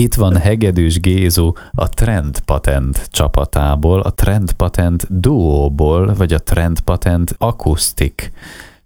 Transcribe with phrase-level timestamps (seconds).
[0.00, 6.80] Itt van Hegedűs Gézu a Trend Patent csapatából, a Trend Patent duóból, vagy a Trend
[6.80, 8.32] Patent akusztik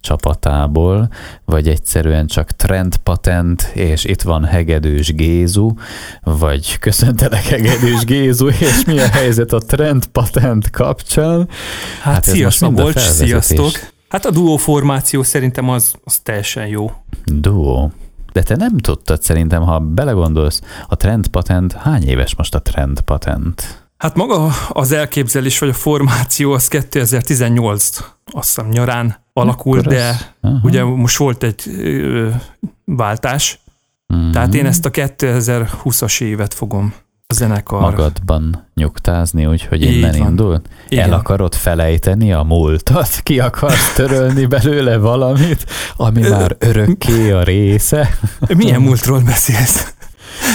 [0.00, 1.08] csapatából,
[1.44, 5.72] vagy egyszerűen csak Trend Patent, és itt van Hegedűs Gézu,
[6.22, 11.48] vagy köszöntelek Hegedűs Gézu, és mi a helyzet a Trend Patent kapcsán?
[12.02, 13.70] Hát, hát sziasztok, Bolcs, sziasztok!
[14.08, 16.92] Hát a duó formáció szerintem az, az teljesen jó.
[17.24, 17.92] Duó.
[18.38, 23.00] De te nem tudtad szerintem, ha belegondolsz, a trend patent, hány éves most a trend
[23.00, 23.86] patent?
[23.96, 30.34] Hát maga az elképzelés vagy a formáció az 2018 azt hiszem nyarán alakult, Akkor de
[30.40, 32.28] az, ugye most volt egy ö,
[32.84, 33.60] váltás,
[34.14, 34.30] mm-hmm.
[34.30, 36.94] tehát én ezt a 2020-as évet fogom
[37.30, 37.80] a zenekar.
[37.80, 40.28] Magadban nyugtázni, úgyhogy innen van.
[40.28, 40.68] indult?
[40.88, 41.04] Igen.
[41.04, 43.20] El akarod felejteni a múltat?
[43.22, 45.64] Ki akarsz törölni belőle valamit,
[45.96, 48.18] ami már örökké a része?
[48.56, 49.94] Milyen múltról beszélsz?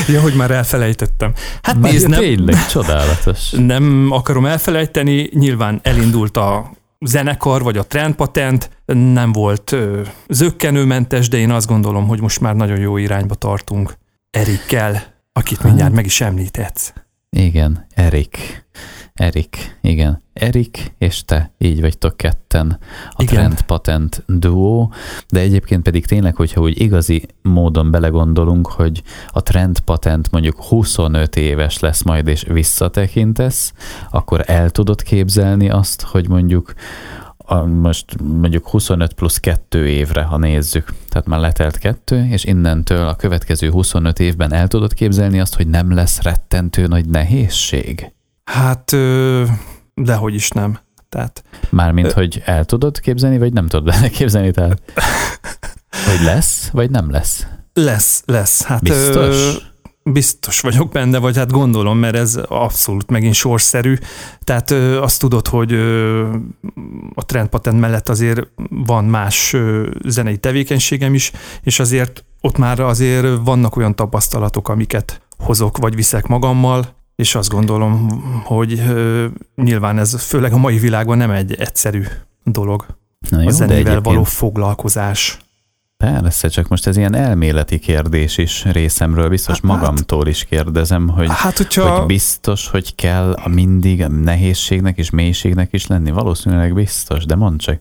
[0.08, 1.34] Ja, hogy már elfelejtettem.
[1.62, 3.50] Hát már nézd, nem, tényleg csodálatos.
[3.52, 11.38] Nem akarom elfelejteni, nyilván elindult a zenekar, vagy a trendpatent, nem volt ö, zöggenőmentes, de
[11.38, 13.94] én azt gondolom, hogy most már nagyon jó irányba tartunk
[14.32, 16.94] Erikkel, akit mindjárt meg is említetsz.
[17.30, 18.66] Igen, Erik.
[19.14, 20.24] Erik, igen.
[20.34, 23.36] Erik és te, így vagytok ketten a igen.
[23.36, 24.94] Trend Patent duó,
[25.28, 31.36] de egyébként pedig tényleg, hogyha úgy igazi módon belegondolunk, hogy a Trend Patent mondjuk 25
[31.36, 33.74] éves lesz majd, és visszatekintesz,
[34.12, 36.74] akkor el tudod képzelni azt, hogy mondjuk
[37.46, 43.08] a, most mondjuk 25 plusz 2 évre, ha nézzük, tehát már letelt kettő, és innentől
[43.08, 48.12] a következő 25 évben el tudod képzelni azt, hogy nem lesz rettentő nagy nehézség?
[48.44, 48.96] Hát,
[49.94, 50.80] dehogy is nem.
[51.10, 52.12] Tehát, Mármint, ö...
[52.14, 54.82] hogy el tudod képzelni, vagy nem tudod benne képzelni, tehát
[56.10, 57.48] hogy lesz, vagy nem lesz?
[57.74, 58.64] Lesz, lesz.
[58.64, 59.36] Hát, Biztos?
[59.36, 59.52] Ö,
[60.04, 63.96] biztos vagyok benne, vagy hát gondolom, mert ez abszolút megint sorszerű.
[64.44, 66.28] Tehát ö, azt tudod, hogy ö,
[67.14, 69.56] a trendpatent mellett azért van más
[70.06, 71.32] zenei tevékenységem is,
[71.62, 77.50] és azért ott már azért vannak olyan tapasztalatok, amiket hozok vagy viszek magammal, és azt
[77.50, 79.26] gondolom, hogy ö,
[79.56, 82.04] nyilván ez főleg a mai világban nem egy egyszerű
[82.44, 82.86] dolog.
[83.30, 85.38] Na jó, a zenével való foglalkozás.
[86.12, 91.28] Persze, csak most ez ilyen elméleti kérdés is részemről, biztos hát, magamtól is kérdezem, hogy,
[91.30, 91.90] hát, hogyha...
[91.90, 96.12] hogy biztos, hogy kell a mindig a nehézségnek és mélységnek is lenni.
[96.12, 97.80] Valószínűleg biztos, de mondd csak.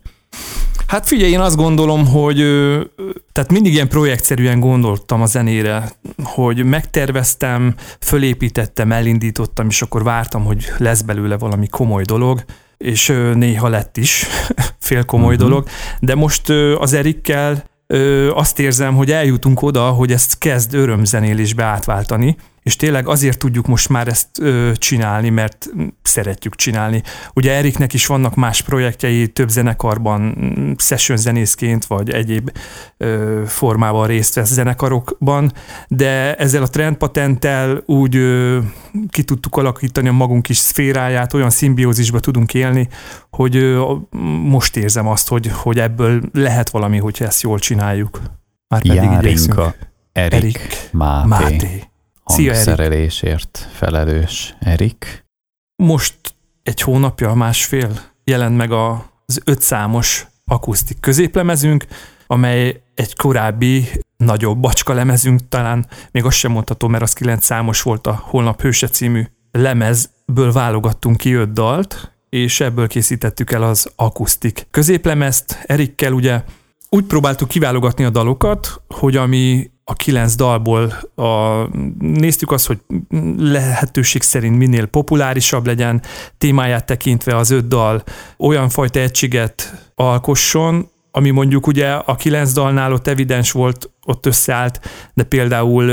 [0.87, 2.37] Hát figyelj, én azt gondolom, hogy
[3.33, 10.73] tehát mindig ilyen projektszerűen gondoltam a zenére, hogy megterveztem, fölépítettem, elindítottam, és akkor vártam, hogy
[10.79, 12.45] lesz belőle valami komoly dolog,
[12.77, 14.27] és néha lett is
[14.79, 15.49] fél komoly uh-huh.
[15.49, 15.67] dolog,
[16.01, 17.71] de most az Erikkel
[18.35, 23.89] azt érzem, hogy eljutunk oda, hogy ezt kezd örömzenélésbe átváltani, és tényleg azért tudjuk most
[23.89, 25.71] már ezt ö, csinálni, mert
[26.03, 27.03] szeretjük csinálni.
[27.35, 30.37] Ugye Eriknek is vannak más projektjei, több zenekarban,
[30.79, 32.51] session zenészként, vagy egyéb
[32.97, 35.53] ö, formában részt vesz zenekarokban,
[35.89, 38.59] de ezzel a trendpatenttel úgy ö,
[39.09, 42.89] ki tudtuk alakítani a magunk is szféráját, olyan szimbiózisba tudunk élni,
[43.31, 43.95] hogy ö,
[44.43, 48.21] most érzem azt, hogy, hogy ebből lehet valami, hogyha ezt jól csináljuk.
[48.69, 49.75] Már pedig Járinka,
[50.13, 51.29] Erik, Erik Máté.
[51.29, 51.92] Máté
[52.25, 55.25] hangszerelésért felelős Erik.
[55.77, 56.15] Most
[56.63, 61.87] egy hónapja, másfél jelent meg az ötszámos akusztik középlemezünk,
[62.27, 67.83] amely egy korábbi nagyobb bacska lemezünk, talán még azt sem mondható, mert az kilenc számos
[67.83, 69.23] volt a Holnap Hőse című
[69.53, 75.59] lemezből válogattunk ki öt dalt, és ebből készítettük el az akusztik középlemezt.
[75.67, 76.43] Erikkel ugye
[76.89, 81.63] úgy próbáltuk kiválogatni a dalokat, hogy ami a kilenc dalból a,
[81.99, 82.79] néztük azt, hogy
[83.39, 86.03] lehetőség szerint minél populárisabb legyen,
[86.39, 88.03] témáját tekintve az öt dal
[88.39, 94.81] olyan fajta egységet alkosson, ami mondjuk ugye a kilenc dalnál ott evidens volt, ott összeállt,
[95.15, 95.91] de például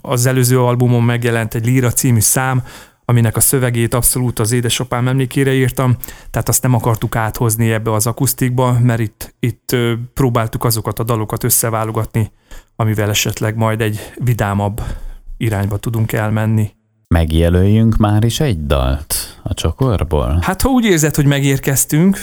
[0.00, 2.62] az előző albumon megjelent egy Líra című szám,
[3.04, 5.96] aminek a szövegét abszolút az édesapám emlékére írtam,
[6.30, 9.76] tehát azt nem akartuk áthozni ebbe az akusztikba, mert itt, itt
[10.14, 12.30] próbáltuk azokat a dalokat összeválogatni,
[12.76, 14.80] amivel esetleg majd egy vidámabb
[15.36, 16.70] irányba tudunk elmenni.
[17.08, 20.38] Megjelöljünk már is egy dalt a csokorból?
[20.40, 22.18] Hát ha úgy érzed, hogy megérkeztünk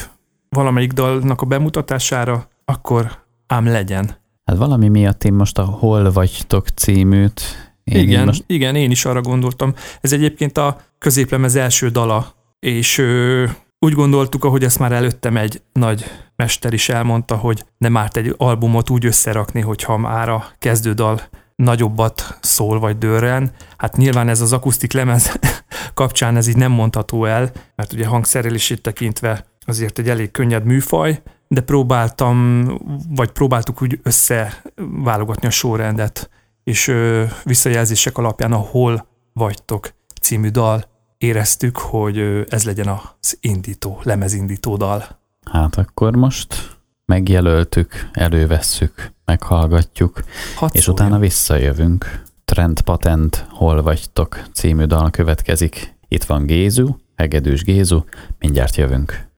[0.50, 3.12] valamelyik dalnak a bemutatására, akkor
[3.48, 4.20] ám legyen.
[4.46, 7.42] Hát valami miatt én most a Hol vagytok címűt
[7.84, 8.44] én igen, most...
[8.48, 9.74] igen, én is arra gondoltam.
[10.02, 13.46] Ez egyébként a középlemez első dala, és ö,
[13.86, 16.06] úgy gondoltuk, ahogy ezt már előttem egy nagy
[16.36, 21.22] mester is elmondta, hogy nem árt egy albumot úgy összerakni, hogyha már a kezdődal
[21.56, 23.52] nagyobbat szól vagy dörren.
[23.78, 25.40] Hát nyilván ez az akusztik lemez
[25.94, 31.22] kapcsán ez így nem mondható el, mert ugye hangszerelését tekintve azért egy elég könnyed műfaj,
[31.48, 32.66] de próbáltam,
[33.10, 36.30] vagy próbáltuk úgy összeválogatni a sorrendet,
[36.64, 40.91] és ö, visszajelzések alapján, ahol vagytok című dal,
[41.22, 42.18] éreztük, hogy
[42.50, 45.20] ez legyen az indító, lemezindító dal.
[45.52, 50.24] Hát akkor most megjelöltük, elővesszük, meghallgatjuk,
[50.56, 51.06] Hadd és szóljon.
[51.06, 52.22] utána visszajövünk.
[52.46, 55.96] Trend Patent, Hol vagytok című dal következik.
[56.08, 58.04] Itt van Gézu, Hegedűs Gézu,
[58.40, 59.30] mindjárt jövünk.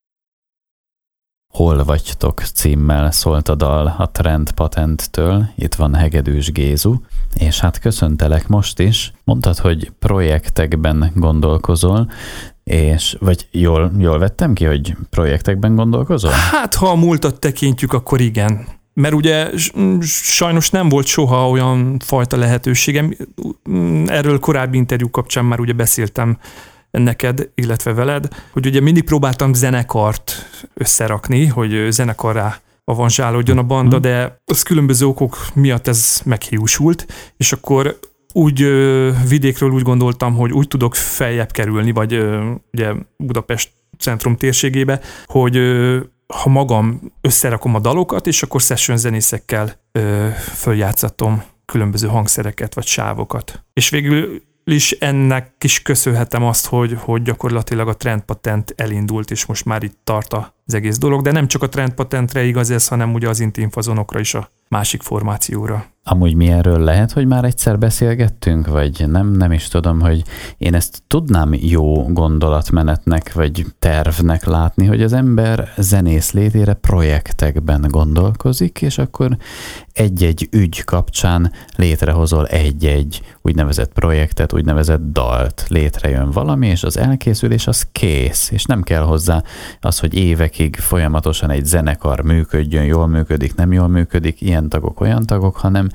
[1.58, 6.96] Hol vagytok címmel szólt a dal a Trend Patenttől, itt van Hegedűs Gézu,
[7.36, 9.14] és hát köszöntelek most is.
[9.24, 12.12] Mondtad, hogy projektekben gondolkozol,
[12.64, 16.32] és, vagy jól, jól vettem ki, hogy projektekben gondolkozol?
[16.32, 18.68] Hát, ha a múltat tekintjük, akkor igen.
[18.94, 19.50] Mert ugye
[20.02, 23.18] sajnos nem volt soha olyan fajta lehetőségem.
[24.06, 26.38] Erről korábbi interjú kapcsán már ugye beszéltem
[26.98, 34.06] neked, illetve veled, hogy ugye mindig próbáltam zenekart összerakni, hogy zenekarrá avanzsálódjon a banda, mhm.
[34.06, 37.06] de az különböző okok miatt ez meghiúsult,
[37.38, 38.00] és akkor
[38.34, 44.36] úgy ö, vidékről úgy gondoltam, hogy úgy tudok feljebb kerülni, vagy ö, ugye Budapest centrum
[44.36, 52.08] térségébe, hogy ö, ha magam összerakom a dalokat, és akkor session zenészekkel ö, följátszatom különböző
[52.08, 53.64] hangszereket vagy sávokat.
[53.74, 59.66] És végül is ennek is köszönhetem azt, hogy, hogy gyakorlatilag a trendpatent elindult, és most
[59.66, 60.34] már itt tart
[60.66, 64.34] az egész dolog, de nem csak a trendpatentre igaz ez, hanem ugye az intimfazonokra is
[64.34, 65.86] a másik formációra.
[66.06, 70.24] Amúgy mi erről lehet, hogy már egyszer beszélgettünk, vagy nem, nem is tudom, hogy
[70.58, 78.82] én ezt tudnám jó gondolatmenetnek, vagy tervnek látni, hogy az ember zenész létére projektekben gondolkozik,
[78.82, 79.38] és akkor
[79.94, 85.66] egy-egy ügy kapcsán létrehozol egy-egy úgynevezett projektet, úgynevezett dalt.
[85.68, 89.44] Létrejön valami, és az elkészülés az kész, és nem kell hozzá
[89.82, 90.16] az, hogy
[90.54, 95.90] évekig folyamatosan egy zenekar működjön, jól működik, nem jól működik, ilyen tagok, olyan tagok, hanem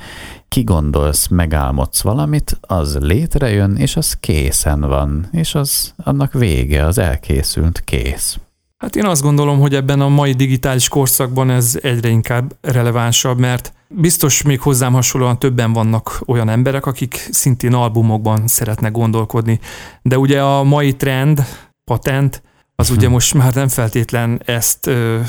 [0.49, 7.81] kigondolsz, megálmodsz valamit, az létrejön, és az készen van, és az annak vége, az elkészült,
[7.85, 8.39] kész.
[8.77, 13.73] Hát én azt gondolom, hogy ebben a mai digitális korszakban ez egyre inkább relevánsabb, mert
[13.89, 19.61] biztos még hozzám hasonlóan többen vannak olyan emberek, akik szintén albumokban szeretnek gondolkodni.
[20.03, 21.45] De ugye a mai trend,
[21.85, 22.43] patent,
[22.81, 23.13] az ugye hm.
[23.13, 25.21] most már nem feltétlen ezt ö,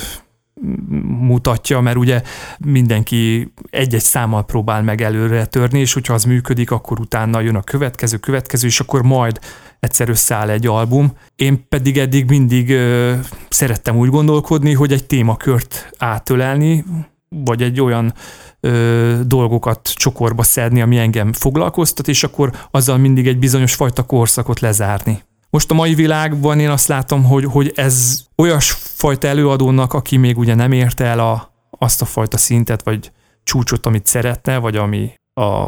[1.03, 2.21] mutatja, mert ugye
[2.57, 7.61] mindenki egy-egy számmal próbál meg előre törni, és hogyha az működik, akkor utána jön a
[7.61, 9.39] következő, következő, és akkor majd
[9.79, 11.11] egyszer összeáll egy album.
[11.35, 13.15] Én pedig eddig mindig ö,
[13.49, 16.85] szerettem úgy gondolkodni, hogy egy témakört átölelni,
[17.29, 18.13] vagy egy olyan
[18.59, 24.59] ö, dolgokat csokorba szedni, ami engem foglalkoztat, és akkor azzal mindig egy bizonyos fajta korszakot
[24.59, 25.23] lezárni.
[25.49, 30.37] Most a mai világban én azt látom, hogy, hogy ez olyas fajta előadónak, aki még
[30.37, 33.11] ugye nem érte el a, azt a fajta szintet, vagy
[33.43, 35.67] csúcsot, amit szeretne, vagy ami a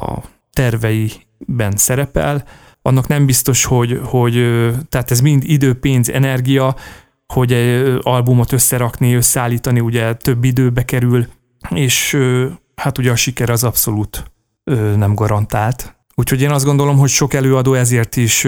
[0.54, 2.44] terveiben szerepel,
[2.82, 4.34] annak nem biztos, hogy, hogy
[4.90, 6.76] tehát ez mind idő, pénz, energia,
[7.28, 11.28] hogy egy albumot összerakni, összeállítani, ugye több időbe kerül,
[11.70, 12.18] és
[12.76, 14.32] hát ugye a siker az abszolút
[14.96, 15.96] nem garantált.
[16.16, 18.48] Úgyhogy én azt gondolom, hogy sok előadó ezért is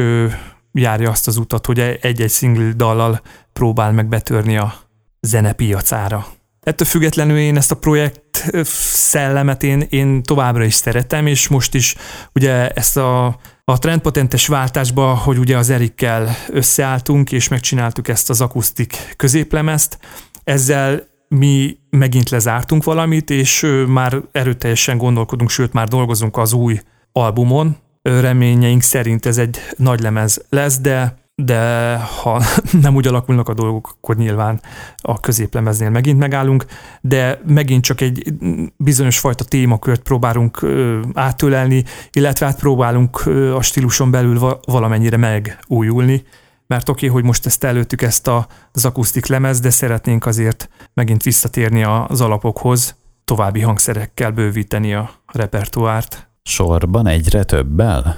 [0.73, 3.21] járja azt az utat, hogy egy-egy single dallal
[3.53, 4.73] próbál meg betörni a
[5.21, 6.25] zenepiacára.
[6.61, 11.95] Ettől függetlenül én ezt a projekt szellemet én, én továbbra is szeretem, és most is
[12.33, 13.25] ugye ezt a,
[13.63, 19.97] a trendpotentes váltásba, hogy ugye az Erikkel összeálltunk, és megcsináltuk ezt az akusztik középlemezt,
[20.43, 26.79] ezzel mi megint lezártunk valamit, és már erőteljesen gondolkodunk, sőt már dolgozunk az új
[27.11, 32.43] albumon, reményeink szerint ez egy nagy lemez lesz, de de ha
[32.81, 34.61] nem úgy alakulnak a dolgok, akkor nyilván
[34.97, 36.65] a középlemeznél megint megállunk,
[37.01, 38.33] de megint csak egy
[38.77, 40.65] bizonyos fajta témakört próbálunk
[41.13, 46.23] átölelni, illetve hát próbálunk a stíluson belül valamennyire megújulni,
[46.67, 48.29] mert oké, okay, hogy most ezt előttük ezt
[48.71, 52.95] az akusztik lemez, de szeretnénk azért megint visszatérni az alapokhoz,
[53.25, 56.32] további hangszerekkel bővíteni a repertoárt.
[56.43, 58.17] Sorban egyre többel?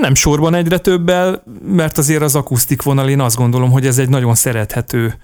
[0.00, 4.08] Nem sorban egyre többel, mert azért az akusztik vonal, én azt gondolom, hogy ez egy
[4.08, 5.14] nagyon szerethető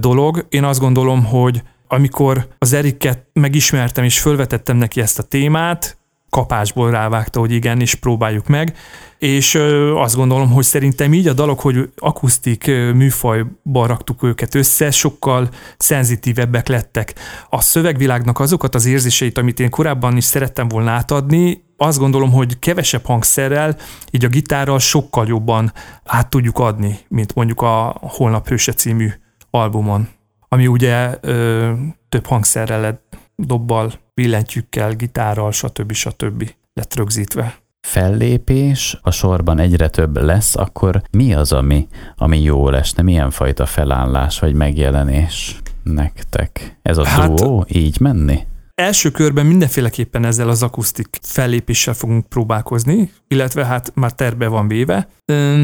[0.00, 0.46] dolog.
[0.48, 5.98] Én azt gondolom, hogy amikor az Eriket megismertem és fölvetettem neki ezt a témát,
[6.30, 8.76] kapásból rávágta, hogy igen, és próbáljuk meg,
[9.18, 9.54] és
[9.94, 16.68] azt gondolom, hogy szerintem így a dalok, hogy akusztik műfajban raktuk őket össze, sokkal szenzitívebbek
[16.68, 17.14] lettek.
[17.48, 22.58] A szövegvilágnak azokat az érzéseit, amit én korábban is szerettem volna átadni, azt gondolom, hogy
[22.58, 23.76] kevesebb hangszerrel,
[24.10, 25.72] így a gitárral sokkal jobban
[26.04, 29.10] át tudjuk adni, mint mondjuk a Holnap Hőse című
[29.50, 30.08] albumon,
[30.48, 31.72] ami ugye ö,
[32.08, 35.92] több hangszerrel lett dobbal, billentyűkkel, gitárral, stb.
[35.92, 36.50] stb.
[36.74, 43.02] lett rögzítve fellépés, a sorban egyre több lesz, akkor mi az, ami, ami jó lesne?
[43.02, 46.78] Milyen fajta felállás vagy megjelenés nektek?
[46.82, 48.46] Ez a hát, duó így menni?
[48.80, 55.08] Első körben mindenféleképpen ezzel az akusztik fellépéssel fogunk próbálkozni, illetve hát már terve van véve,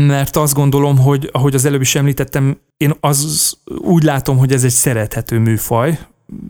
[0.06, 4.64] mert azt gondolom, hogy ahogy az előbb is említettem, én az úgy látom, hogy ez
[4.64, 5.98] egy szerethető műfaj,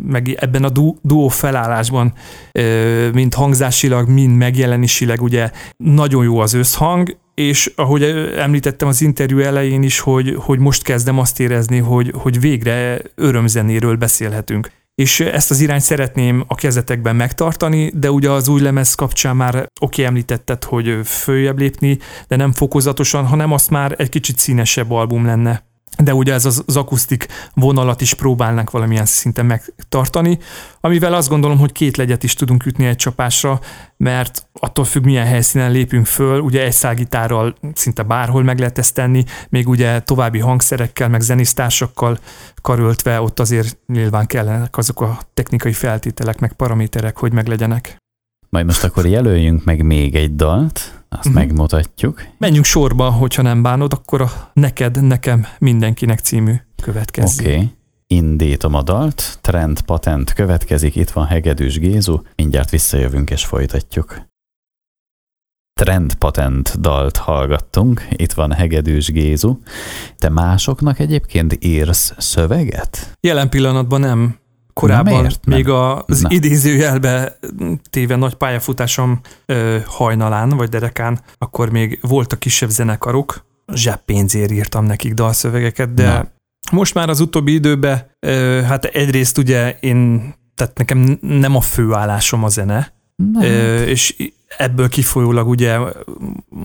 [0.07, 2.13] meg ebben a du- duó felállásban,
[3.13, 8.03] mind hangzásilag, mind megjelenisileg ugye nagyon jó az összhang, és ahogy
[8.37, 13.97] említettem az interjú elején is, hogy, hogy most kezdem azt érezni, hogy, hogy végre örömzenéről
[13.97, 19.37] beszélhetünk és ezt az irányt szeretném a kezetekben megtartani, de ugye az új lemez kapcsán
[19.37, 21.99] már oké, említetted, hogy följebb lépni,
[22.29, 25.65] de nem fokozatosan, hanem azt már egy kicsit színesebb album lenne
[25.99, 30.39] de ugye ez az, az akusztik vonalat is próbálnak valamilyen szinten megtartani,
[30.81, 33.61] amivel azt gondolom, hogy két legyet is tudunk ütni egy csapásra,
[33.97, 38.95] mert attól függ, milyen helyszínen lépünk föl, ugye egy szágitárral szinte bárhol meg lehet ezt
[38.95, 42.19] tenni, még ugye további hangszerekkel, meg zenésztársakkal
[42.63, 47.97] karöltve, ott azért nyilván kellenek azok a technikai feltételek, meg paraméterek, hogy meglegyenek.
[48.49, 51.35] Majd most akkor jelöljünk meg még egy dalt, azt uh-huh.
[51.35, 52.23] megmutatjuk.
[52.39, 57.47] Menjünk sorba, hogyha nem bánod, akkor a Neked, Nekem, Mindenkinek című következik.
[57.47, 57.55] Oké.
[57.55, 57.71] Okay.
[58.07, 64.27] Indítom a dalt, Trend Patent következik, itt van Hegedűs Gézu, mindjárt visszajövünk és folytatjuk.
[65.81, 69.59] Trend Patent dalt hallgattunk, itt van Hegedűs Gézu.
[70.17, 73.17] Te másoknak egyébként írsz szöveget?
[73.21, 74.37] Jelen pillanatban nem,
[74.81, 76.29] korábban, még az Na.
[76.31, 77.39] idézőjelbe
[77.91, 85.15] téve nagy pályafutásom ö, hajnalán, vagy derekán, akkor még voltak kisebb zenekarok, zseppénzért írtam nekik
[85.15, 86.29] dalszövegeket, de Na.
[86.73, 92.45] most már az utóbbi időben, ö, hát egyrészt ugye én, tehát nekem nem a főállásom
[92.45, 92.93] a zene,
[93.41, 95.79] ö, és ebből kifolyólag ugye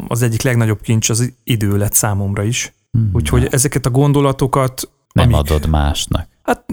[0.07, 2.73] az egyik legnagyobb kincs az idő lett számomra is.
[2.91, 3.09] Hmm.
[3.13, 6.27] Úgyhogy ezeket a gondolatokat nem amik, adod másnak.
[6.43, 6.65] Hát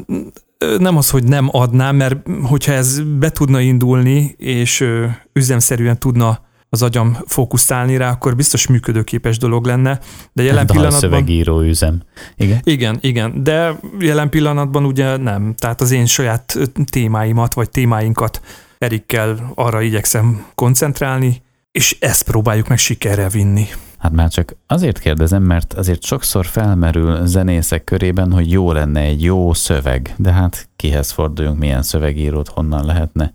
[0.79, 4.85] nem az, hogy nem adnám, mert hogyha ez be tudna indulni, és
[5.33, 10.01] üzemszerűen tudna az agyam fókuszálni rá, akkor biztos működőképes dolog lenne.
[10.33, 11.01] De jelen de pillanatban...
[11.01, 12.03] szövegíró üzem.
[12.37, 12.61] Igen?
[12.65, 13.43] Igen, igen.
[13.43, 15.55] De jelen pillanatban ugye nem.
[15.59, 16.59] Tehát az én saját
[16.91, 18.41] témáimat, vagy témáinkat
[18.79, 23.67] Erikkel arra igyekszem koncentrálni, és ezt próbáljuk meg sikerre vinni.
[23.99, 29.23] Hát már csak azért kérdezem, mert azért sokszor felmerül zenészek körében, hogy jó lenne egy
[29.23, 33.33] jó szöveg, de hát kihez forduljunk, milyen szövegírót, honnan lehetne.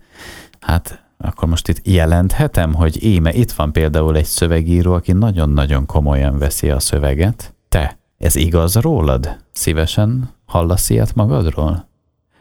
[0.60, 6.38] Hát akkor most itt jelenthetem, hogy éme, itt van például egy szövegíró, aki nagyon-nagyon komolyan
[6.38, 7.54] veszi a szöveget.
[7.68, 9.36] Te, ez igaz rólad?
[9.52, 11.88] Szívesen hallasz ilyet magadról?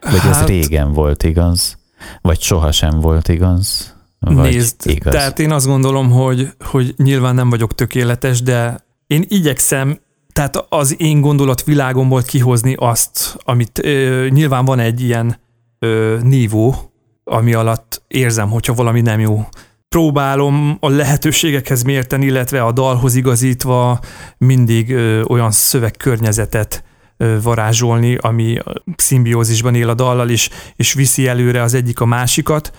[0.02, 0.42] Vagy hát...
[0.42, 1.78] ez régen volt igaz?
[2.22, 3.93] Vagy sohasem volt igaz?
[4.24, 5.14] Vagy Nézd, igaz?
[5.14, 10.00] tehát én azt gondolom, hogy, hogy nyilván nem vagyok tökéletes, de én igyekszem
[10.34, 15.40] tehát az én gondolatvilágomból kihozni azt, amit ö, nyilván van egy ilyen
[15.80, 16.76] ö, nívó,
[17.24, 19.48] ami alatt érzem, hogyha valami nem jó.
[19.90, 24.00] Próbálom a lehetőségekhez mérten, illetve a dalhoz igazítva
[24.38, 26.84] mindig ö, olyan szövegkörnyezetet
[27.18, 28.58] ö, varázsolni, ami
[28.96, 32.72] szimbiózisban él a dallal is, és viszi előre az egyik a másikat.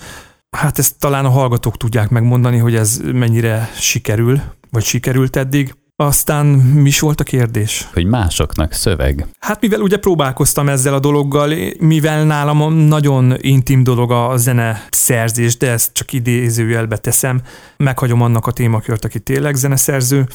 [0.55, 5.75] Hát ezt talán a hallgatók tudják megmondani, hogy ez mennyire sikerül, vagy sikerült eddig.
[5.97, 7.89] Aztán mi is volt a kérdés?
[7.93, 9.27] Hogy másoknak szöveg.
[9.39, 15.57] Hát mivel ugye próbálkoztam ezzel a dologgal, mivel nálam nagyon intim dolog a zene szerzés,
[15.57, 17.41] de ezt csak idézőjelbe teszem,
[17.77, 20.27] meghagyom annak a témakört, aki tényleg zeneszerző,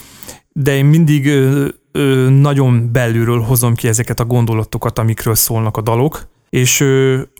[0.51, 5.81] de én mindig ö, ö, nagyon belülről hozom ki ezeket a gondolatokat, amikről szólnak a
[5.81, 6.81] dalok, és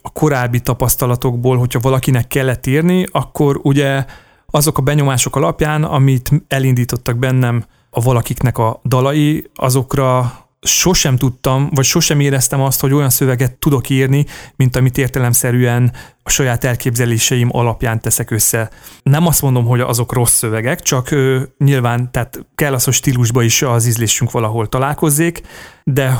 [0.01, 4.05] a korábbi tapasztalatokból, hogyha valakinek kellett írni, akkor ugye
[4.45, 11.85] azok a benyomások alapján, amit elindítottak bennem a valakiknek a dalai, azokra sosem tudtam, vagy
[11.85, 14.25] sosem éreztem azt, hogy olyan szöveget tudok írni,
[14.55, 18.69] mint amit értelemszerűen a saját elképzeléseim alapján teszek össze.
[19.03, 23.41] Nem azt mondom, hogy azok rossz szövegek, csak ö, nyilván tehát kell az, hogy stílusba
[23.41, 25.41] is az ízlésünk valahol találkozzék,
[25.83, 26.17] de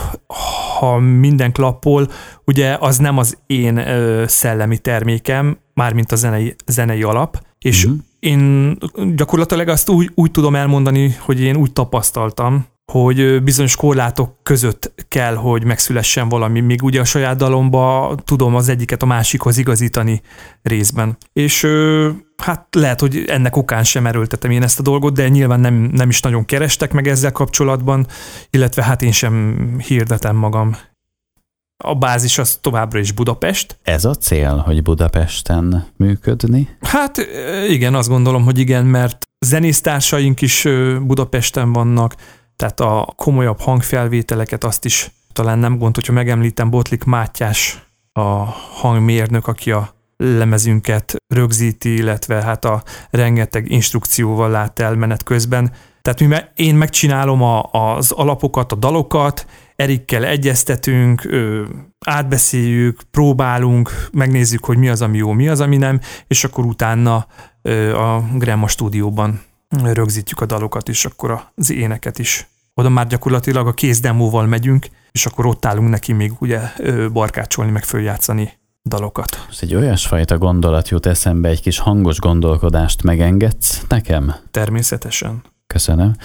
[0.80, 2.08] ha minden klappol,
[2.46, 7.98] ugye az nem az én ö, szellemi termékem, mármint a zenei, zenei alap, és mm-hmm.
[8.20, 8.78] én
[9.16, 15.36] gyakorlatilag azt úgy, úgy tudom elmondani, hogy én úgy tapasztaltam, hogy bizonyos korlátok között kell,
[15.36, 16.60] hogy megszülessen valami.
[16.60, 20.22] Még ugye a saját dalomba tudom az egyiket a másikhoz igazítani
[20.62, 21.18] részben.
[21.34, 21.68] És
[22.38, 26.10] hát lehet, hogy ennek okán sem erőltetem én ezt a dolgot, de nyilván nem, nem
[26.10, 28.08] is nagyon kerestek meg ezzel kapcsolatban,
[28.50, 29.56] illetve hát én sem
[29.88, 30.76] hirdetem magam.
[31.84, 33.80] A bázis az továbbra is Budapest.
[33.84, 36.78] Ez a cél, hogy Budapesten működni?
[36.82, 37.18] Hát
[37.68, 40.68] igen, azt gondolom, hogy igen, mert zenésztársaink is
[41.02, 42.16] Budapesten vannak,
[42.60, 48.44] tehát a komolyabb hangfelvételeket azt is talán nem gond, hogyha megemlítem Botlik Mátyás, a
[48.82, 55.72] hangmérnök, aki a lemezünket rögzíti, illetve hát a rengeteg instrukcióval lát el menet közben.
[56.02, 61.64] Tehát mi, én megcsinálom a, az alapokat, a dalokat, Erikkel egyeztetünk, ö,
[62.06, 67.28] átbeszéljük, próbálunk, megnézzük, hogy mi az, ami jó, mi az, ami nem, és akkor utána
[67.62, 72.48] ö, a Grandma stúdióban rögzítjük a dalokat, és akkor az éneket is.
[72.74, 76.60] Oda már gyakorlatilag a kézdemóval megyünk, és akkor ott állunk neki még ugye
[77.12, 79.46] barkácsolni, meg följátszani dalokat.
[79.50, 84.36] Ez egy olyasfajta gondolat jut eszembe, egy kis hangos gondolkodást megengedsz nekem?
[84.52, 85.44] Természetesen.
[85.68, 86.16] Köszönöm,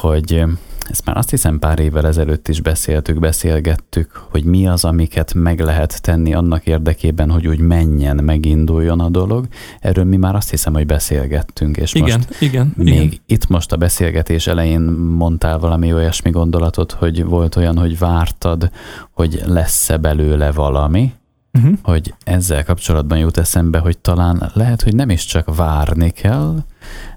[0.00, 0.44] hogy
[0.90, 5.60] ezt már azt hiszem pár évvel ezelőtt is beszéltük, beszélgettük, hogy mi az, amiket meg
[5.60, 9.46] lehet tenni annak érdekében, hogy úgy menjen, meginduljon a dolog.
[9.80, 11.76] Erről mi már azt hiszem, hogy beszélgettünk.
[11.76, 13.18] És igen, most igen, még igen.
[13.26, 14.80] itt most a beszélgetés elején
[15.16, 18.70] mondtál valami olyasmi gondolatot, hogy volt olyan, hogy vártad,
[19.10, 21.12] hogy lesz-e belőle valami,
[21.54, 21.78] uh-huh.
[21.82, 26.64] hogy ezzel kapcsolatban jut eszembe, hogy talán lehet, hogy nem is csak várni kell,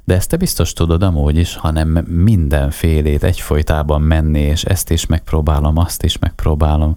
[0.03, 5.77] de ezt te biztos tudod amúgy is, hanem mindenfélét egyfolytában menni, és ezt is megpróbálom,
[5.77, 6.96] azt is megpróbálom,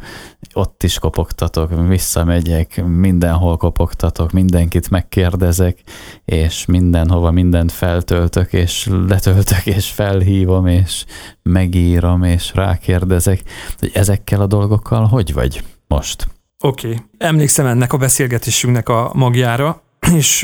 [0.54, 5.82] ott is kopogtatok, visszamegyek, mindenhol kopogtatok, mindenkit megkérdezek,
[6.24, 11.04] és mindenhova mindent feltöltök, és letöltök, és felhívom, és
[11.42, 13.42] megírom, és rákérdezek,
[13.78, 16.28] hogy ezekkel a dolgokkal hogy vagy most?
[16.62, 16.86] Oké.
[16.88, 16.98] Okay.
[17.18, 19.82] Emlékszem ennek a beszélgetésünknek a magjára,
[20.16, 20.40] és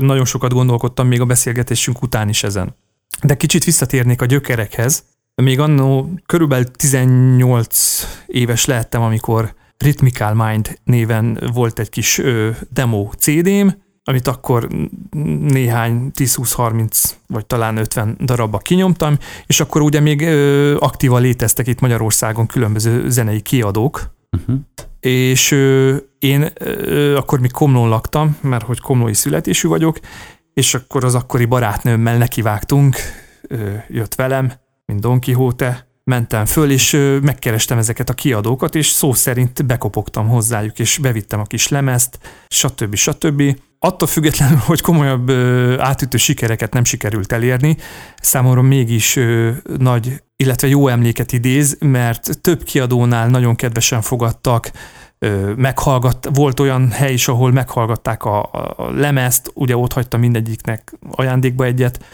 [0.00, 2.74] nagyon sokat gondolkodtam még a beszélgetésünk után is ezen.
[3.22, 5.04] De kicsit visszatérnék a gyökerekhez.
[5.34, 13.10] Még annó körülbelül 18 éves lehettem, amikor Rhythmical Mind néven volt egy kis ö, demo
[13.18, 13.68] CD-m,
[14.04, 14.68] amit akkor
[15.40, 21.80] néhány 10-20-30 vagy talán 50 darabba kinyomtam, és akkor ugye még ö, aktívan léteztek itt
[21.80, 24.58] Magyarországon különböző zenei kiadók, uh-huh
[25.06, 29.98] és ö, én ö, akkor még Komlón laktam, mert hogy komlói születésű vagyok,
[30.54, 32.96] és akkor az akkori barátnőmmel nekivágtunk,
[33.42, 34.52] ö, jött velem,
[34.86, 40.28] mint Don Quixote, mentem föl, és ö, megkerestem ezeket a kiadókat, és szó szerint bekopogtam
[40.28, 42.94] hozzájuk, és bevittem a kis lemezt, stb.
[42.94, 43.42] stb.
[43.78, 47.76] Attól függetlenül, hogy komolyabb ö, átütő sikereket nem sikerült elérni,
[48.20, 54.70] számomra mégis ö, nagy, illetve jó emléket idéz, mert több kiadónál nagyon kedvesen fogadtak,
[55.56, 61.64] meghallgat, volt olyan hely is, ahol meghallgatták a, a lemezt, ugye ott hagyta mindegyiknek ajándékba
[61.64, 62.04] egyet,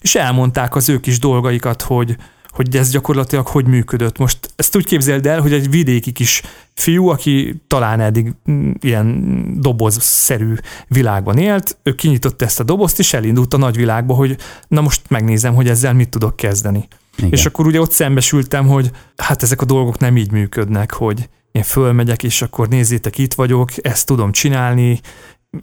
[0.00, 2.16] és elmondták az ő kis dolgaikat, hogy,
[2.50, 4.18] hogy ez gyakorlatilag hogy működött.
[4.18, 6.42] Most ezt úgy képzeld el, hogy egy vidéki kis
[6.74, 10.54] fiú, aki talán eddig mm, ilyen dobozszerű
[10.88, 14.36] világban élt, ő kinyitott ezt a dobozt, és elindult a nagyvilágba, hogy
[14.68, 16.88] na most megnézem, hogy ezzel mit tudok kezdeni.
[17.16, 17.30] Igen.
[17.30, 21.62] És akkor ugye ott szembesültem, hogy hát ezek a dolgok nem így működnek, hogy én
[21.62, 25.00] fölmegyek, és akkor nézzétek, itt vagyok, ezt tudom csinálni,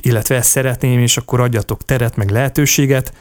[0.01, 3.13] illetve ezt szeretném, és akkor adjatok teret, meg lehetőséget.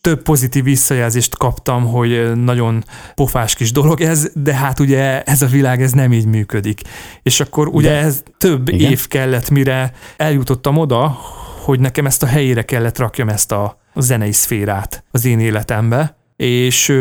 [0.00, 5.46] Több pozitív visszajelzést kaptam, hogy nagyon pofás kis dolog ez, de hát ugye ez a
[5.46, 6.80] világ, ez nem így működik.
[7.22, 8.90] És akkor ugye de, ez több igen?
[8.90, 11.18] év kellett, mire eljutottam oda,
[11.64, 16.92] hogy nekem ezt a helyére kellett rakjam ezt a zenei szférát az én életembe, és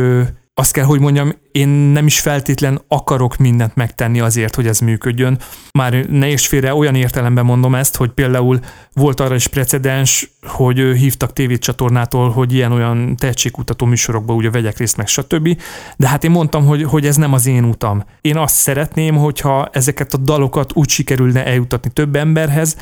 [0.53, 5.39] azt kell, hogy mondjam, én nem is feltétlen akarok mindent megtenni azért, hogy ez működjön.
[5.71, 8.59] Már ne is félre olyan értelemben mondom ezt, hogy például
[8.93, 15.07] volt arra is precedens, hogy hívtak tévécsatornától, hogy ilyen-olyan tehetségkutató műsorokba ugye vegyek részt, meg
[15.07, 15.61] stb.
[15.97, 18.03] De hát én mondtam, hogy, hogy ez nem az én utam.
[18.21, 22.75] Én azt szeretném, hogyha ezeket a dalokat úgy sikerülne eljutatni több emberhez,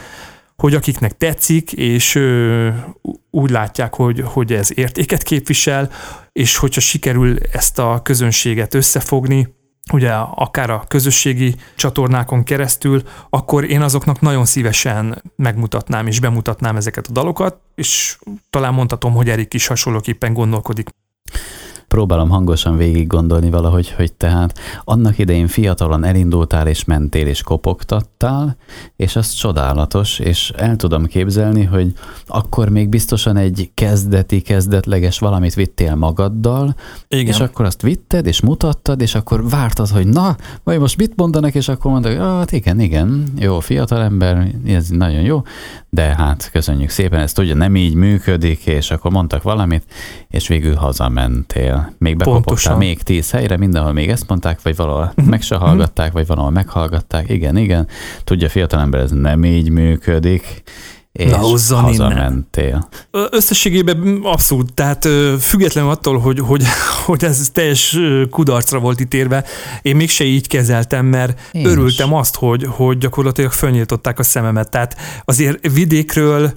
[0.59, 2.69] hogy akiknek tetszik, és ö,
[3.31, 5.89] úgy látják, hogy, hogy ez értéket képvisel,
[6.31, 9.57] és hogyha sikerül ezt a közönséget összefogni,
[9.91, 17.07] ugye akár a közösségi csatornákon keresztül, akkor én azoknak nagyon szívesen megmutatnám és bemutatnám ezeket
[17.07, 18.17] a dalokat, és
[18.49, 20.89] talán mondhatom, hogy Erik is hasonlóképpen gondolkodik.
[21.89, 28.57] Próbálom hangosan végig gondolni valahogy, hogy tehát annak idején fiatalon elindultál és mentél és kopogtattál,
[28.95, 31.93] és az csodálatos, és el tudom képzelni, hogy
[32.27, 36.75] akkor még biztosan egy kezdeti, kezdetleges valamit vittél magaddal,
[37.07, 37.25] Igen.
[37.25, 41.55] és akkor azt vitted, és mutattad, és akkor vártad, hogy na, vagy most mit mondanak,
[41.55, 45.41] és akkor mondtak, hogy hát igen, igen, jó, fiatalember, ez nagyon jó,
[45.89, 49.83] de hát köszönjük szépen, ez tudja, nem így működik, és akkor mondtak valamit,
[50.27, 51.93] és végül hazamentél.
[51.97, 55.29] Még bekopogtál még tíz helyre, mindenhol még ezt mondták, vagy valahol mhm.
[55.29, 57.29] meg se hallgatták, vagy valahol meghallgatták.
[57.29, 57.87] Igen, igen.
[58.23, 60.63] Tudja, fiatalember, ez nem így működik,
[61.11, 62.89] és Na, hazamentél.
[63.11, 63.27] Innen.
[63.31, 65.07] Összességében abszolút, tehát
[65.39, 66.63] függetlenül attól, hogy, hogy,
[67.05, 67.97] hogy ez teljes
[68.29, 69.43] kudarcra volt ítérve,
[69.81, 72.17] én mégse így kezeltem, mert én örültem is.
[72.17, 74.69] azt, hogy, hogy gyakorlatilag fölnyitották a szememet.
[74.69, 74.95] Tehát
[75.25, 76.53] azért vidékről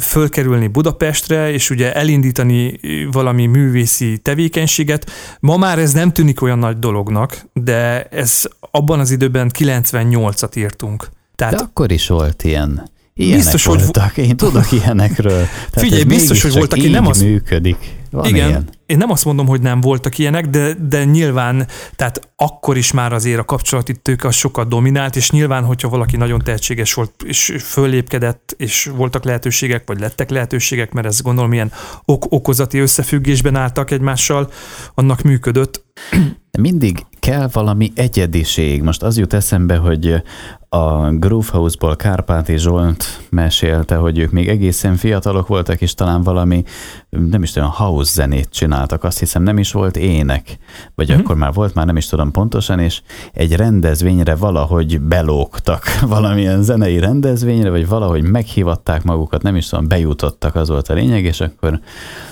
[0.00, 5.10] fölkerülni Budapestre, és ugye elindítani valami művészi tevékenységet.
[5.40, 11.08] Ma már ez nem tűnik olyan nagy dolognak, de ez abban az időben 98-at írtunk.
[11.34, 14.24] Tehát, de akkor is volt ilyen Ilyenek biztos, voltak, hogy...
[14.24, 15.44] én tudok ilyenekről.
[15.46, 17.22] Tehát Figyelj, biztos, hogy voltak, aki nem az...
[17.22, 17.76] működik.
[18.10, 18.68] Van Igen, ilyen.
[18.86, 23.12] én nem azt mondom, hogy nem voltak ilyenek, de, de nyilván, tehát akkor is már
[23.12, 27.56] azért a kapcsolati tőke az sokat dominált, és nyilván, hogyha valaki nagyon tehetséges volt, és
[27.58, 31.72] fölépkedett, és voltak lehetőségek, vagy lettek lehetőségek, mert ez gondolom ilyen
[32.04, 34.50] ok- okozati összefüggésben álltak egymással,
[34.94, 35.84] annak működött.
[36.58, 38.82] Mindig kell valami egyediség.
[38.82, 40.22] Most az jut eszembe, hogy
[40.76, 46.62] a Groove House-ból Kárpáti Zsolt mesélte, hogy ők még egészen fiatalok voltak, és talán valami,
[47.10, 50.58] nem is tudom, house zenét csináltak, azt hiszem nem is volt ének,
[50.94, 51.20] vagy mm-hmm.
[51.20, 55.84] akkor már volt, már nem is tudom pontosan, és egy rendezvényre valahogy belógtak
[56.14, 61.24] valamilyen zenei rendezvényre, vagy valahogy meghívatták magukat, nem is tudom, bejutottak, az volt a lényeg,
[61.24, 61.80] és akkor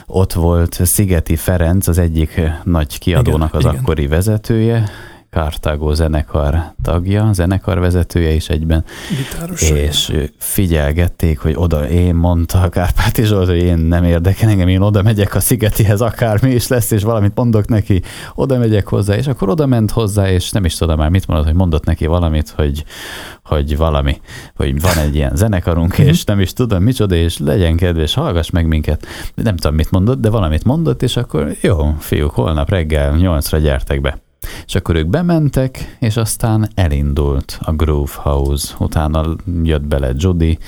[0.06, 3.76] ott volt Szigeti Ferenc, az egyik nagy kiadónak az igen.
[3.76, 4.90] akkori vezetője,
[5.34, 8.84] Cartago zenekar tagja, zenekar vezetője is egyben,
[9.16, 14.68] Gitáros és figyelgették, hogy oda én mondta a Kárpáti Zsolt, hogy én nem érdekel engem,
[14.68, 18.02] én oda megyek a Szigetihez, akármi is lesz, és valamit mondok neki,
[18.34, 21.46] oda megyek hozzá, és akkor oda ment hozzá, és nem is tudom már mit mondott,
[21.46, 22.84] hogy mondott neki valamit, hogy,
[23.44, 24.20] hogy valami,
[24.56, 28.66] hogy van egy ilyen zenekarunk, és nem is tudom micsoda, és legyen kedves, hallgass meg
[28.66, 29.06] minket.
[29.34, 34.00] Nem tudom, mit mondott, de valamit mondott, és akkor jó, fiúk, holnap reggel nyolcra gyertek
[34.00, 34.22] be.
[34.66, 38.74] És akkor ők bementek, és aztán elindult a Groove House.
[38.78, 40.58] Utána jött bele Judy,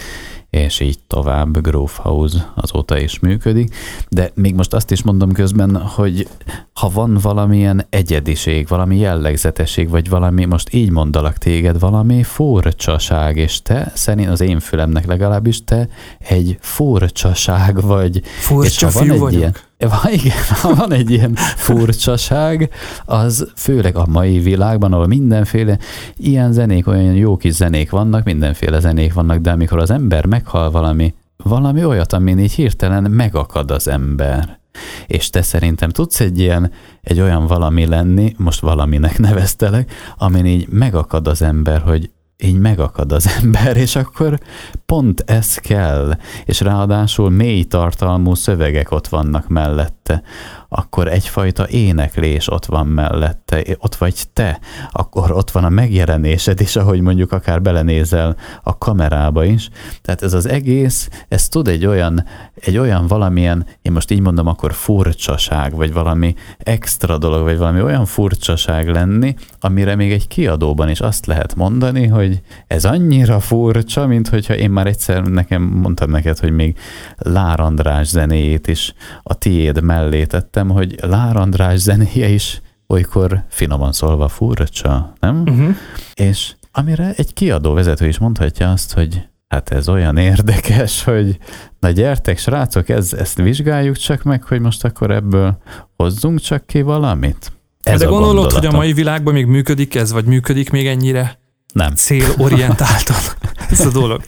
[0.51, 3.75] és így tovább Grove House azóta is működik.
[4.09, 6.29] De még most azt is mondom közben, hogy
[6.73, 13.63] ha van valamilyen egyediség, valami jellegzetesség, vagy valami, most így mondalak téged, valami furcsaság, és
[13.63, 18.23] te, szerint az én fülemnek legalábbis te egy furcsaság vagy.
[18.25, 19.41] Furcsa és ha van egy vagyok.
[19.41, 19.57] ilyen,
[20.03, 22.71] van, igen, van egy ilyen furcsaság,
[23.05, 25.79] az főleg a mai világban, ahol mindenféle
[26.17, 30.71] ilyen zenék, olyan jó kis zenék vannak, mindenféle zenék vannak, de amikor az ember meghal
[30.71, 34.59] valami, valami olyat, amin így hirtelen megakad az ember.
[35.07, 36.71] És te szerintem tudsz egy ilyen,
[37.03, 43.13] egy olyan valami lenni, most valaminek neveztelek, amin így megakad az ember, hogy így megakad
[43.13, 44.39] az ember, és akkor
[44.87, 50.23] pont ez kell, és ráadásul mély tartalmú szövegek ott vannak mellette,
[50.69, 56.77] akkor egyfajta éneklés ott van mellette, ott vagy te, akkor ott van a megjelenésed is,
[56.77, 59.69] ahogy mondjuk akár belenézel a kamerába is.
[60.03, 62.25] Tehát ez az egész, ez tud egy olyan,
[62.55, 67.83] egy olyan valamilyen, én most így mondom, akkor furcsaság, vagy valami extra dolog, vagy valami
[67.83, 74.07] olyan furcsaság lenni, amire még egy kiadóban is azt lehet mondani, hogy ez annyira furcsa,
[74.07, 76.79] mint hogyha én már egyszer nekem mondtam neked, hogy még
[77.17, 83.93] Lár András zenéjét is a tiéd mellé tettem, hogy Lár András zenéje is olykor finoman
[83.93, 85.43] szólva furcsa, nem?
[85.47, 85.77] Uh-huh.
[86.15, 91.39] És amire egy kiadó vezető is mondhatja azt, hogy hát ez olyan érdekes, hogy
[91.81, 95.59] na gyertek srácok, ez, ezt vizsgáljuk csak meg, hogy most akkor ebből
[95.97, 97.53] hozzunk csak ki valamit.
[97.83, 101.39] Ez De gondolod, hogy a mai világban még működik ez, vagy működik még ennyire?
[101.73, 101.95] Nem.
[101.95, 103.17] Célorientáltan
[103.71, 104.23] ez a dolog.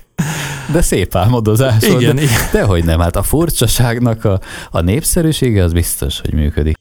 [0.72, 2.16] De szép álmodozás igen.
[2.16, 2.35] De, igen.
[2.52, 6.76] Dehogy nem, hát a furcsaságnak a, a népszerűsége az biztos, hogy működik.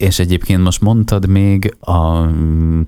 [0.00, 2.26] És egyébként most mondtad még a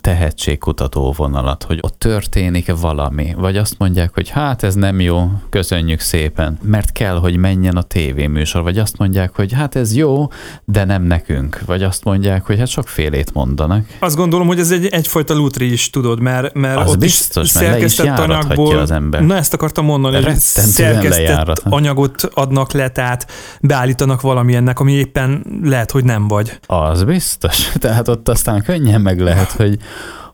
[0.01, 6.01] tehetségkutató vonalat, hogy ott történik valami, vagy azt mondják, hogy hát ez nem jó, köszönjük
[6.01, 10.29] szépen, mert kell, hogy menjen a tévéműsor, vagy azt mondják, hogy hát ez jó,
[10.64, 13.87] de nem nekünk, vagy azt mondják, hogy hát sokfélét mondanak.
[13.98, 17.51] Azt gondolom, hogy ez egy, egyfajta lutri is, tudod, mert, mert az ott biztos, is
[17.51, 19.22] szerkesztett anyagból, az ember.
[19.22, 23.27] Na ezt akartam mondani, hogy szerkesztett anyagot adnak le, tehát
[23.61, 26.59] beállítanak valamilyennek, ami éppen lehet, hogy nem vagy.
[26.66, 27.70] Az biztos.
[27.80, 29.78] Tehát ott aztán könnyen meg lehet, hogy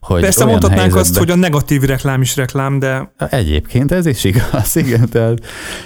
[0.00, 1.02] hogy Persze mondhatnánk helyzetben...
[1.02, 3.12] azt, hogy a negatív reklám is reklám, de...
[3.31, 5.38] Egyébként ez is igaz, igen, tehát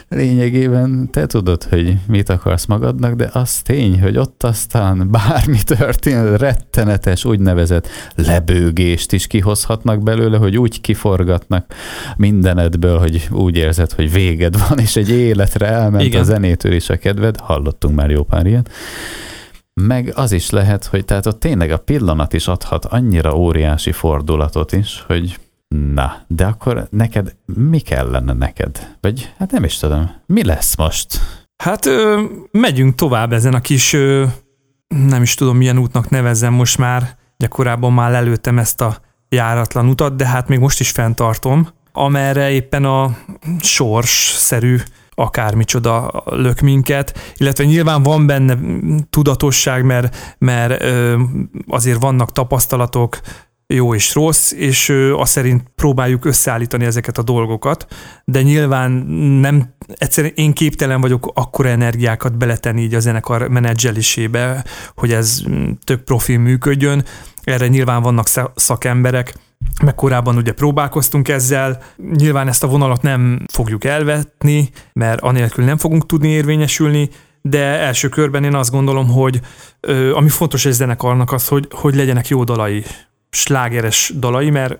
[0.09, 6.39] lényegében te tudod, hogy mit akarsz magadnak, de az tény, hogy ott aztán bármi történt,
[6.39, 11.75] rettenetes úgynevezett lebőgést is kihozhatnak belőle, hogy úgy kiforgatnak
[12.17, 16.21] mindenedből, hogy úgy érzed, hogy véged van, és egy életre elment igen.
[16.21, 17.37] a zenétől is a kedved.
[17.37, 18.67] Hallottunk már jó pár ilyen.
[19.81, 24.73] Meg az is lehet, hogy tehát ott tényleg a pillanat is adhat annyira óriási fordulatot
[24.73, 25.39] is, hogy
[25.95, 28.97] na, de akkor neked mi kellene neked?
[29.01, 31.21] Vagy hát nem is tudom, mi lesz most?
[31.57, 34.25] Hát ö, megyünk tovább ezen a kis, ö,
[34.89, 38.97] nem is tudom milyen útnak nevezzem most már, ugye korábban már lelőttem ezt a
[39.29, 43.17] járatlan utat, de hát még most is fenntartom, amerre éppen a
[43.61, 44.77] sors-szerű
[45.15, 48.59] akármicsoda lök minket, illetve nyilván van benne
[49.11, 50.85] tudatosság, mert, mert
[51.69, 53.21] azért vannak tapasztalatok,
[53.75, 57.87] jó és rossz, és azt szerint próbáljuk összeállítani ezeket a dolgokat,
[58.25, 58.91] de nyilván
[59.41, 65.43] nem, egyszerűen én képtelen vagyok akkora energiákat beletenni így a zenekar menedzselésébe, hogy ez
[65.85, 67.05] több profil működjön.
[67.45, 69.35] Erre nyilván vannak szakemberek,
[69.85, 71.83] meg korábban ugye próbálkoztunk ezzel.
[72.17, 77.09] Nyilván ezt a vonalat nem fogjuk elvetni, mert anélkül nem fogunk tudni érvényesülni,
[77.43, 79.41] de első körben én azt gondolom, hogy
[79.81, 82.85] ö, ami fontos egy zenekarnak az, hogy, hogy legyenek jó dalai,
[83.37, 84.79] slágeres dalai, mert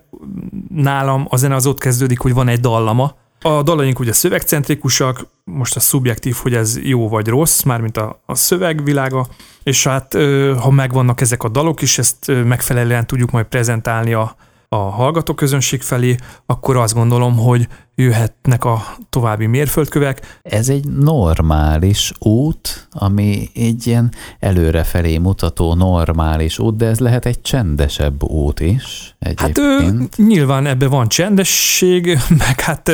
[0.69, 3.15] nálam a zene az ott kezdődik, hogy van egy dallama.
[3.41, 8.35] A dalaink ugye szövegcentrikusak, most a szubjektív, hogy ez jó vagy rossz, mármint a, a
[8.35, 9.27] szövegvilága,
[9.63, 10.13] és hát
[10.59, 14.35] ha megvannak ezek a dalok is, ezt megfelelően tudjuk majd prezentálni a,
[14.69, 20.39] a hallgatóközönség felé, akkor azt gondolom, hogy jöhetnek a további mérföldkövek.
[20.41, 27.41] Ez egy normális út, ami egy ilyen előrefelé mutató normális út, de ez lehet egy
[27.41, 29.57] csendesebb út is egyébként.
[29.57, 32.05] Hát ő, nyilván ebbe van csendesség,
[32.47, 32.91] meg hát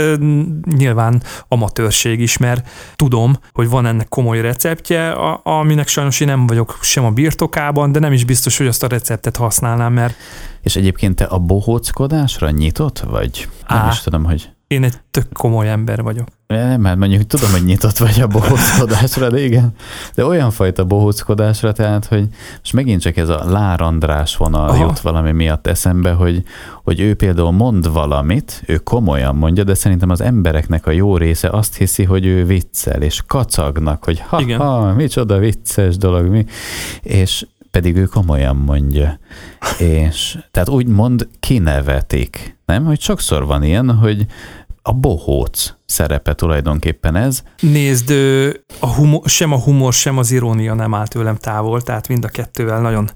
[0.77, 5.11] nyilván amatőrség is, mert tudom, hogy van ennek komoly receptje,
[5.43, 8.87] aminek sajnos én nem vagyok sem a birtokában, de nem is biztos, hogy azt a
[8.87, 10.15] receptet használnám, mert
[10.61, 13.49] és egyébként te a bohóckodásra nyitott vagy?
[13.67, 14.49] Nem Á, is tudom, hogy...
[14.69, 16.27] Én egy tök komoly ember vagyok.
[16.47, 19.73] Nem, mert mondjuk tudom, hogy nyitott vagy a bohóckodásra, de igen.
[20.15, 22.27] De olyan fajta bohóckodásra, tehát, hogy
[22.59, 24.85] most megint csak ez a Lár András vonal Aha.
[24.85, 26.43] jut valami miatt eszembe, hogy,
[26.83, 31.49] hogy ő például mond valamit, ő komolyan mondja, de szerintem az embereknek a jó része
[31.49, 34.59] azt hiszi, hogy ő viccel, és kacagnak, hogy ha, igen.
[34.59, 36.45] ha micsoda vicces dolog, mi.
[37.01, 39.19] És pedig ő komolyan mondja.
[39.77, 42.57] És tehát úgy mond, kinevetik.
[42.65, 42.85] Nem?
[42.85, 44.25] Hogy sokszor van ilyen, hogy
[44.81, 47.43] a bohóc szerepe tulajdonképpen ez.
[47.59, 48.13] Nézd,
[48.79, 52.27] a humor, sem a humor, sem az irónia nem áll tőlem távol, tehát mind a
[52.27, 53.09] kettővel nagyon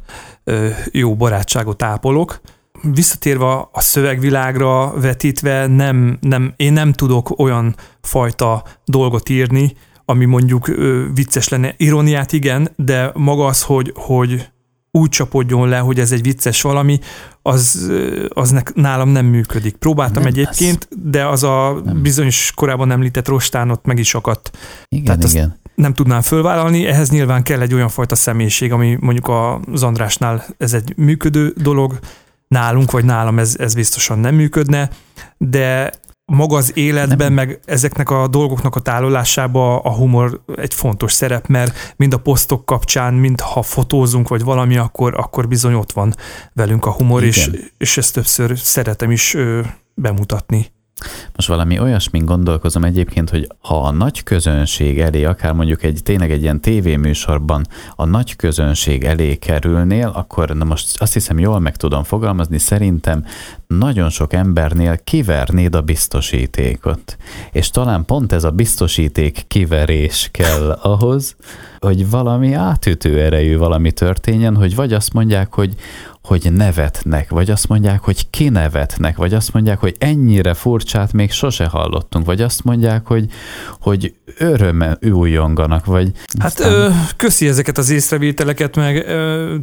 [0.91, 2.41] jó barátságot ápolok.
[2.81, 9.73] Visszatérve a szövegvilágra vetítve, nem, nem, én nem tudok olyan fajta dolgot írni,
[10.05, 11.73] ami mondjuk ö, vicces lenne.
[11.77, 14.51] Ironiát igen, de maga az, hogy, hogy
[14.91, 16.99] úgy csapodjon le, hogy ez egy vicces valami,
[17.41, 17.91] az,
[18.29, 19.75] az nálam nem működik.
[19.75, 21.09] Próbáltam nem egyébként, lesz.
[21.11, 22.01] de az a nem.
[22.01, 24.57] bizonyos korábban említett rostánot meg is akadt.
[24.87, 25.59] Igen, Tehát igen.
[25.75, 29.31] nem tudnám fölvállalni, ehhez nyilván kell egy olyan fajta személyiség, ami mondjuk
[29.71, 31.99] az Andrásnál ez egy működő dolog,
[32.47, 34.89] nálunk vagy nálam ez, ez biztosan nem működne,
[35.37, 35.91] de
[36.33, 37.33] maga az életben, nem.
[37.33, 42.65] meg ezeknek a dolgoknak a tálolásába a humor egy fontos szerep, mert mind a posztok
[42.65, 46.15] kapcsán, mind ha fotózunk, vagy valami, akkor, akkor bizony ott van
[46.53, 49.61] velünk a humor, és, és ezt többször szeretem is ö,
[49.93, 50.72] bemutatni.
[51.35, 56.31] Most valami olyasmin gondolkozom egyébként, hogy ha a nagy közönség elé, akár mondjuk egy tényleg
[56.31, 61.75] egy ilyen tévéműsorban a nagy közönség elé kerülnél, akkor na most azt hiszem jól meg
[61.75, 63.25] tudom fogalmazni, szerintem
[63.67, 67.17] nagyon sok embernél kivernéd a biztosítékot.
[67.51, 71.35] És talán pont ez a biztosíték kiverés kell ahhoz,
[71.79, 75.75] hogy valami átütő erejű valami történjen, hogy vagy azt mondják, hogy,
[76.23, 81.65] hogy nevetnek, vagy azt mondják, hogy kinevetnek, vagy azt mondják, hogy ennyire furcsát még sose
[81.65, 83.25] hallottunk, vagy azt mondják, hogy,
[83.79, 86.11] hogy öröme újonganak, vagy...
[86.39, 86.71] Hát aztán...
[86.71, 89.55] ö, köszi ezeket az észrevételeket, meg ö,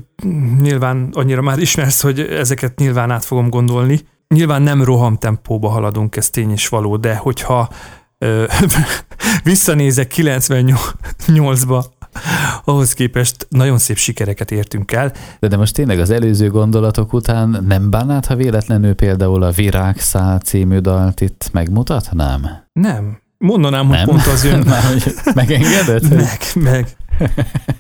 [0.61, 4.01] nyilván annyira már ismersz, hogy ezeket nyilván át fogom gondolni.
[4.29, 7.69] Nyilván nem rohamtempóba haladunk, ez tény is való, de hogyha
[9.43, 11.85] visszanézek 98-ba,
[12.65, 15.13] ahhoz képest nagyon szép sikereket értünk el.
[15.39, 20.39] De, de most tényleg az előző gondolatok után nem bánnád, ha véletlenül például a Virágszál
[20.39, 22.47] című dalt itt megmutatnám?
[22.73, 23.19] Nem.
[23.39, 24.07] Mondanám, hogy nem.
[24.07, 24.63] pont az jön.
[24.67, 26.09] Már, hogy megengedett?
[26.09, 26.97] meg, meg.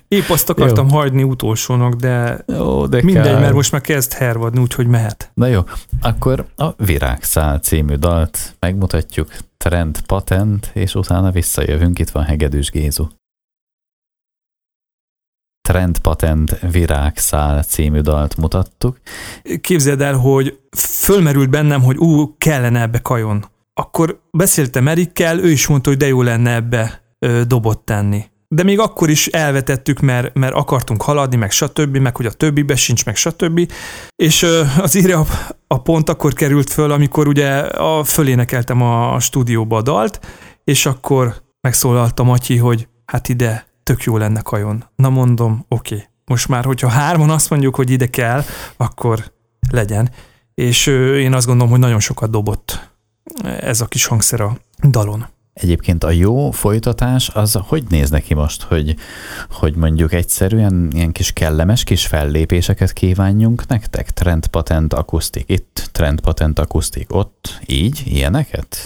[0.08, 0.96] Épp azt akartam jó.
[0.96, 3.40] hagyni utolsónak, de, jó, de mindegy, kár.
[3.40, 5.30] mert most már kezd hervadni, úgyhogy mehet.
[5.34, 5.60] Na jó,
[6.00, 13.06] akkor a Virágszál című dalt megmutatjuk, trend patent, és utána visszajövünk, itt van Hegedűs Gézu.
[15.70, 19.00] Trendpatent Virágszál című dalt mutattuk.
[19.60, 23.44] Képzeld el, hogy fölmerült bennem, hogy ú, kellene ebbe kajon.
[23.74, 28.24] Akkor beszéltem Erikkel, ő is mondta, hogy de jó lenne ebbe ö, dobot tenni.
[28.48, 32.76] De még akkor is elvetettük, mert, mert akartunk haladni, meg stb., meg hogy a többibe
[32.76, 33.72] sincs, meg stb.
[34.16, 35.26] És ö, az írja a,
[35.66, 40.20] a pont akkor került föl, amikor ugye a, fölénekeltem a, a stúdióba a dalt,
[40.64, 44.84] és akkor megszólalta Matyi, hogy hát ide tök jó lenne kajon.
[44.96, 45.94] Na mondom, oké.
[45.94, 46.06] Okay.
[46.24, 48.42] Most már, hogyha hárman azt mondjuk, hogy ide kell,
[48.76, 49.32] akkor
[49.70, 50.10] legyen.
[50.54, 52.90] És én azt gondolom, hogy nagyon sokat dobott
[53.60, 54.56] ez a kis hangszer a
[54.88, 55.26] dalon.
[55.52, 58.96] Egyébként a jó folytatás az hogy néz neki most, hogy,
[59.50, 64.10] hogy mondjuk egyszerűen ilyen kis kellemes kis fellépéseket kívánjunk nektek?
[64.10, 68.76] Trendpatent akusztik itt, trendpatent akusztik ott, így, ilyeneket?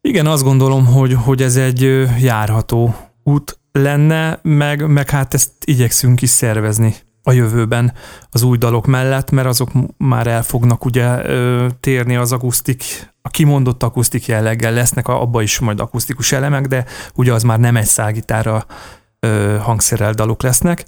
[0.00, 1.80] Igen, azt gondolom, hogy, hogy ez egy
[2.20, 7.92] járható út lenne, meg, meg hát ezt igyekszünk is szervezni a jövőben
[8.30, 11.22] az új dalok mellett, mert azok már el fognak ugye
[11.80, 12.82] térni az akusztik,
[13.22, 17.76] a kimondott akusztik jelleggel lesznek, abba is majd akusztikus elemek, de ugye az már nem
[17.76, 18.66] egy szágitára
[19.60, 20.84] hangszerrel dalok lesznek,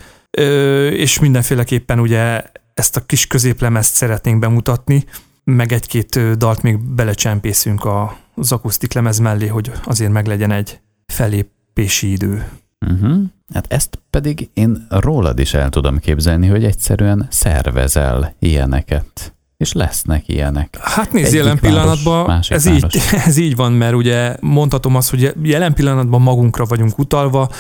[0.91, 2.43] és mindenféleképpen ugye
[2.75, 5.05] ezt a kis középlemezt szeretnénk bemutatni,
[5.45, 7.89] meg egy-két dalt még belecsempészünk
[8.35, 12.49] az akusztik lemez mellé, hogy azért meglegyen egy felépési idő.
[12.87, 13.23] Uh-huh.
[13.55, 19.35] Hát ezt pedig én rólad is el tudom képzelni, hogy egyszerűen szervezel ilyeneket.
[19.57, 20.79] És lesznek ilyenek.
[20.81, 25.35] Hát nézd, jelen város, pillanatban ez így, ez így van, mert ugye mondhatom azt, hogy
[25.43, 27.51] jelen pillanatban magunkra vagyunk utalva,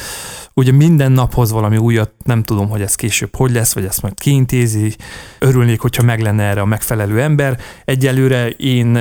[0.54, 4.14] ugye minden naphoz valami újat, nem tudom, hogy ez később hogy lesz, vagy ezt majd
[4.14, 4.96] kiintézi.
[5.38, 7.58] Örülnék, hogyha meg lenne erre a megfelelő ember.
[7.84, 8.98] Egyelőre én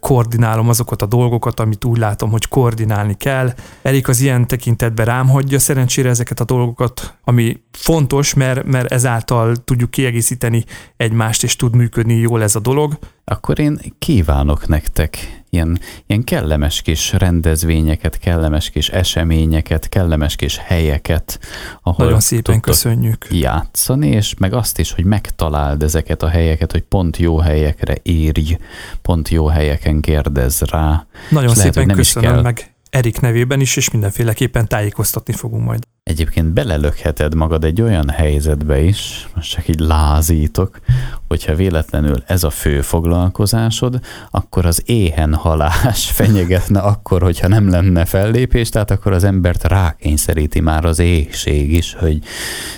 [0.00, 3.52] koordinálom azokat a dolgokat, amit úgy látom, hogy koordinálni kell.
[3.82, 9.56] Erik az ilyen tekintetben rám hagyja szerencsére ezeket a dolgokat, ami fontos, mert, mert ezáltal
[9.56, 10.64] tudjuk kiegészíteni
[10.96, 12.98] egymást, és tud működni jól ez a dolog.
[13.24, 21.38] Akkor én kívánok nektek ilyen, ilyen kellemes kis rendezvényeket, kellemes kis eseményeket, kellemes kis helyeket,
[21.82, 23.26] ahol Nagyon szépen köszönjük.
[23.30, 28.56] játszani, és meg azt is, hogy megtaláld ezeket a helyeket, hogy pont jó helyekre írj,
[29.02, 31.06] pont jó helyeken kérdezz rá.
[31.30, 32.42] Nagyon szépen lehet, nem köszönöm kell...
[32.42, 35.82] meg Erik nevében is, és mindenféleképpen tájékoztatni fogunk majd.
[36.02, 40.80] Egyébként belelökheted magad egy olyan helyzetbe is, most csak így lázítok,
[41.28, 48.04] hogyha véletlenül ez a fő foglalkozásod, akkor az éhen halás fenyegetne akkor, hogyha nem lenne
[48.04, 52.18] fellépés, tehát akkor az embert rákényszeríti már az éhség is, hogy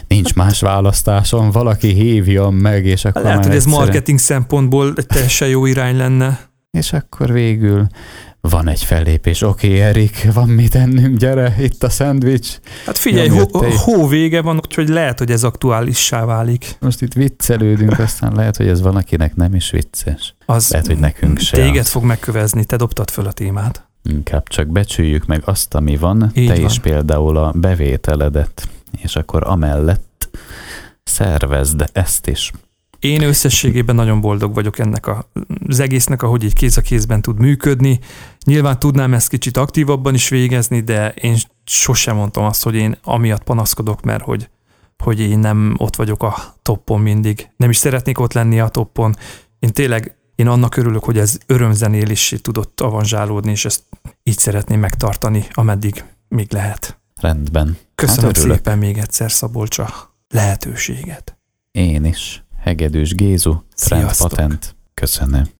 [0.08, 3.80] nincs más választásom, valaki hívjon meg, és akkor Lehet, hogy ez egyszerűen...
[3.80, 6.46] marketing szempontból egy teljesen jó irány lenne.
[6.70, 7.86] És akkor végül
[8.48, 12.58] van egy fellépés, oké, okay, Erik, van mit ennünk, gyere, itt a szendvics.
[12.86, 16.76] Hát figyelj, hó, hó vége van, úgyhogy lehet, hogy ez aktuálissá válik.
[16.80, 20.34] Most itt viccelődünk, aztán lehet, hogy ez van, akinek nem is vicces.
[20.46, 21.60] Az lehet, hogy nekünk sem.
[21.60, 23.88] Téged fog megkövezni, te dobtad föl a témát.
[24.02, 26.64] Inkább csak becsüljük meg azt, ami van, Így te van.
[26.64, 28.68] is például a bevételedet,
[29.02, 30.28] és akkor amellett
[31.04, 32.52] szervezd ezt is.
[33.00, 35.30] Én összességében nagyon boldog vagyok ennek a,
[35.66, 37.98] az egésznek, ahogy így kéz a kézben tud működni.
[38.44, 43.42] Nyilván tudnám ezt kicsit aktívabban is végezni, de én sosem mondtam azt, hogy én amiatt
[43.42, 44.48] panaszkodok, mert hogy,
[45.04, 47.48] hogy én nem ott vagyok a toppon mindig.
[47.56, 49.16] Nem is szeretnék ott lenni a toppon.
[49.58, 53.82] Én tényleg én annak örülök, hogy ez örömzenél is tudott avanzsálódni, és ezt
[54.22, 57.00] így szeretném megtartani, ameddig még lehet.
[57.20, 57.78] Rendben.
[57.94, 61.38] Köszönöm hát szépen még egyszer, Szabolcsa, lehetőséget.
[61.70, 62.42] Én is.
[62.68, 64.76] Hegedűs Gézu, Trend Patent.
[64.94, 65.48] Köszönöm.